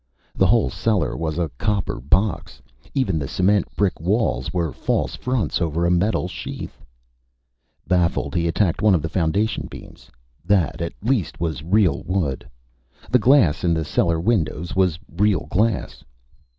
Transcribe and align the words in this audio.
The 0.33 0.47
whole 0.47 0.71
cellar 0.71 1.15
was 1.15 1.37
a 1.37 1.51
copper 1.59 1.99
box. 1.99 2.59
Even 2.95 3.19
the 3.19 3.27
cement 3.27 3.67
brick 3.75 3.99
walls 3.99 4.51
were 4.51 4.73
false 4.73 5.15
fronts 5.15 5.61
over 5.61 5.85
a 5.85 5.91
metal 5.91 6.27
sheath! 6.27 6.81
Baffled, 7.87 8.33
he 8.33 8.47
attacked 8.47 8.81
one 8.81 8.95
of 8.95 9.03
the 9.03 9.09
foundation 9.09 9.67
beams. 9.69 10.09
That, 10.43 10.81
at 10.81 10.93
least, 11.03 11.39
was 11.39 11.61
real 11.61 12.01
wood. 12.01 12.49
The 13.11 13.19
glass 13.19 13.63
in 13.63 13.75
the 13.75 13.85
cellar 13.85 14.19
windows 14.19 14.75
was 14.75 14.97
real 15.07 15.45
glass. 15.51 16.03